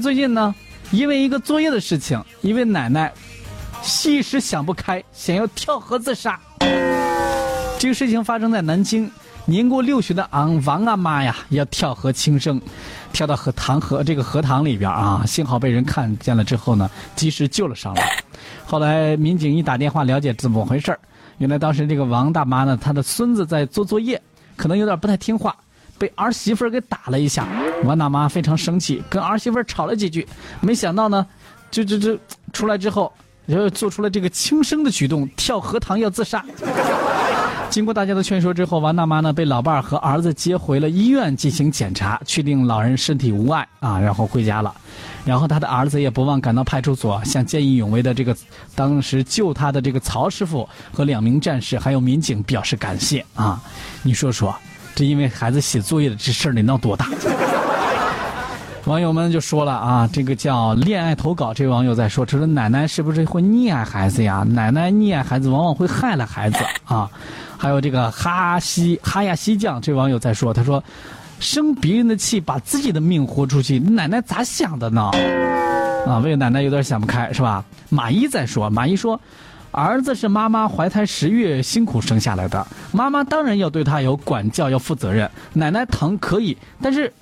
[0.00, 0.54] 最近呢，
[0.90, 3.12] 因为一个作业的事情，一位奶奶
[4.04, 6.38] 一时想不开，想要跳河自杀。
[7.78, 9.10] 这个事情发生在南京，
[9.44, 12.60] 年过六旬的昂王阿妈呀，要跳河轻生，
[13.12, 18.22] 跳到河塘河这个河塘里边啊，幸好被人看见了之后呢，及时救了上来。
[18.64, 20.98] 后来民警一打电话了解怎么回事
[21.38, 24.20] 原来当时这个王大妈呢，她的孙子在做作业，
[24.56, 25.54] 可能有点不太听话。
[25.98, 27.46] 被儿媳妇给打了一下，
[27.84, 30.26] 王大妈非常生气，跟儿媳妇吵了几句。
[30.60, 31.26] 没想到呢，
[31.70, 32.18] 就就就
[32.52, 33.12] 出来之后，
[33.46, 36.44] 就做出了这个轻生的举动，跳河塘要自杀。
[37.68, 44.74] 经过大家的劝说之后，王大妈呢被老伴儿和儿子接回了医院进行检查，确定老人身体无碍啊，然后回家了。
[45.24, 48.34] 然后他的儿子也不忘赶到派出所，向见义勇为的这个
[48.74, 53.60] 当时救他的这个曹师傅和两名战士还有民警表示感谢啊。
[54.02, 54.54] 你说说。
[54.94, 57.06] 这因为孩子写作业的这事儿得闹多大？
[58.86, 61.52] 网友们就说了啊，这个叫恋爱投稿。
[61.52, 64.44] 这位网友在说，他说奶奶是不是会溺爱孩子呀？
[64.48, 67.10] 奶奶溺爱孩子，往往会害了孩子啊。
[67.58, 70.82] 还有这个哈西哈亚西酱，这位网友在说，他说
[71.40, 75.10] 生别人的气，把自己的命豁出去，奶奶咋想的呢？
[76.06, 77.64] 啊，为奶奶有点想不开是吧？
[77.88, 79.20] 马一在说，马一说。
[79.72, 85.28] 儿子是妈妈怀胎十月辛苦生下来的，妈妈当然要对他有管教，要负责任。
[85.52, 87.12] 奶奶疼可以，但是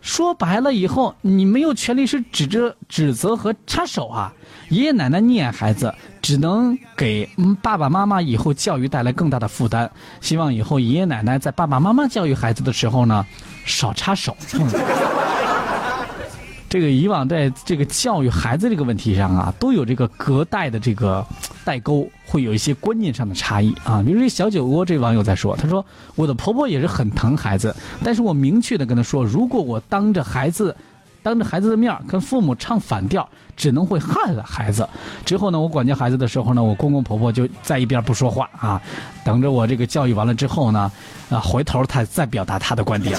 [0.00, 4.32] 说白了以后，你没有权利是指着指责和插手啊。
[4.70, 7.28] 爷爷奶奶溺爱孩子，只能给
[7.62, 9.90] 爸爸妈妈以后教育带来更大的负担。
[10.20, 13.24] 希望以后爷爷奶奶在爸爸妈妈教育孩子的时候呢，
[13.64, 14.36] 少插手。
[16.68, 21.24] 这个以往在这个教育孩子这个问题上啊，都有这个隔代的这个
[21.64, 24.02] 代沟，会有一些观念上的差异啊。
[24.04, 27.74] 比如这小酒窝这网友在说，他说我的婆婆也是很疼孩子，
[28.04, 30.76] 但是我明确的跟他说，如果我当着孩子，
[31.22, 34.86] 当着孩子的面跟父母唱反调，只能会害了孩子。
[35.24, 38.80] 之后呢，我管教孩子的时候呢，我公公婆婆就在一边不说话啊，
[39.24, 40.92] 等着我这个教育完了之后呢，
[41.30, 43.18] 啊，回头他再表达他的观点。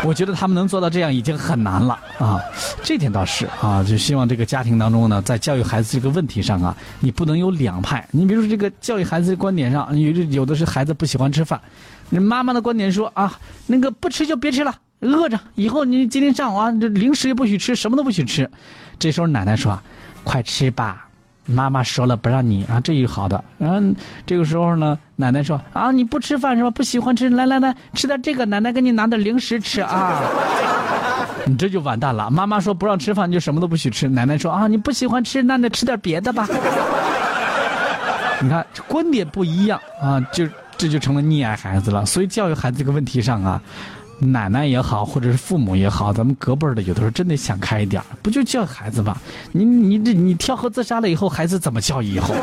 [0.06, 2.40] 我觉得他们能做到这样已经很难了啊，
[2.82, 8.06] 这点倒是啊，就希望这个家庭当中呢，在教育孩子这个问题上啊，你不能有两派。
[8.10, 11.60] 你比如说这个教育孩子的观点上，有有的是孩子不喜欢吃饭，
[12.10, 18.50] 妈妈的观点说啊，那个不吃就别吃了，饿着以后你今天上午啊，这零食也不许吃，什么都不许吃。
[18.98, 19.78] 这时候奶奶说，
[20.24, 21.06] 快吃吧。
[21.50, 23.42] 妈妈说了不让你啊，这一好的。
[23.58, 23.80] 然后
[24.24, 26.70] 这个时候呢，奶奶说啊，你不吃饭是吧？
[26.70, 30.20] 不喜欢吃，来来来，吃点这个，奶奶给你拿点零食吃啊。
[31.46, 32.30] 你这就完蛋了。
[32.30, 34.08] 妈妈说不让吃饭，你就什么都不许吃。
[34.08, 36.46] 奶奶说啊，你不喜欢吃，那你吃点别的吧。
[38.40, 40.46] 你看观点不一样啊，就
[40.76, 42.06] 这就成了溺爱孩子了。
[42.06, 43.60] 所以教育孩子这个问题上啊。
[44.20, 49.16] 奶奶也好，或者是父母也好，咱们隔辈儿的有的时候真得想开一点不就教孩子吗？
[49.52, 52.34] 你你这你跳河自杀了以后，孩子怎么教育以后？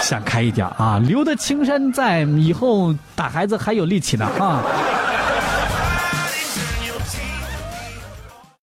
[0.00, 4.62] 想开一点啊，留得青山在，以后打孩子还有力气呢啊！